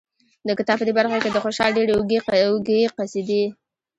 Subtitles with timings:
[0.47, 3.43] د کتاب په دې برخه کې د خوشحال ډېرې اوږې قصیدې